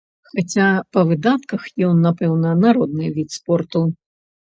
Хаця 0.29 0.69
па 0.95 1.01
выдатках 1.09 1.67
ён, 1.87 1.99
напэўна, 2.05 2.53
народны 2.63 3.11
від 3.19 3.29
спорту. 3.37 3.83